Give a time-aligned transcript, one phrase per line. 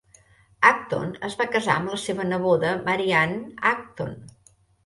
[0.69, 3.39] Acton es va casar amb la seva neboda Mary Anne
[3.75, 4.19] Acton.